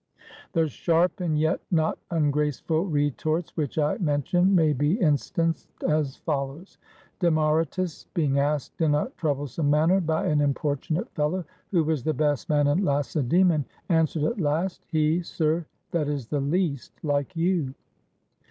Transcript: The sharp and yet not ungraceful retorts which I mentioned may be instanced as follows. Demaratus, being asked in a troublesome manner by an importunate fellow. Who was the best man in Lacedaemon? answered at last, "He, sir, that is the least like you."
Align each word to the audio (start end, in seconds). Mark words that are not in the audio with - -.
The 0.53 0.67
sharp 0.67 1.19
and 1.19 1.37
yet 1.39 1.61
not 1.69 1.99
ungraceful 2.09 2.87
retorts 2.87 3.55
which 3.55 3.77
I 3.77 3.99
mentioned 3.99 4.55
may 4.55 4.73
be 4.73 4.99
instanced 4.99 5.69
as 5.87 6.15
follows. 6.17 6.79
Demaratus, 7.19 8.07
being 8.15 8.39
asked 8.39 8.81
in 8.81 8.95
a 8.95 9.11
troublesome 9.15 9.69
manner 9.69 10.01
by 10.01 10.25
an 10.25 10.41
importunate 10.41 11.11
fellow. 11.13 11.45
Who 11.69 11.83
was 11.83 12.03
the 12.03 12.15
best 12.15 12.49
man 12.49 12.65
in 12.65 12.83
Lacedaemon? 12.83 13.63
answered 13.89 14.23
at 14.23 14.41
last, 14.41 14.83
"He, 14.89 15.21
sir, 15.21 15.67
that 15.91 16.07
is 16.07 16.25
the 16.29 16.41
least 16.41 16.93
like 17.03 17.35
you." 17.35 17.75